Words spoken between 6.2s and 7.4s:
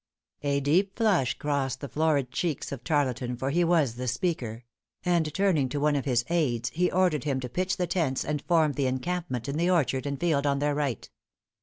aids, he ordered him